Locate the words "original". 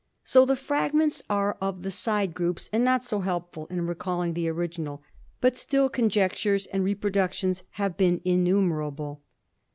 4.49-5.03